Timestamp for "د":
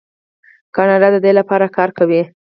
1.15-1.17